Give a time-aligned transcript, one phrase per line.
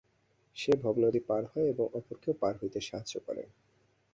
[0.57, 3.43] সে ভবনদী পার হয়, এবং অপরকেও পার হইতে সাহায্য করে।